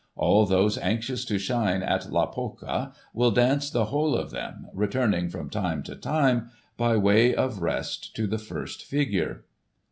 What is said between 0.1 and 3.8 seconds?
All those anxious to shine in La Polka, will dance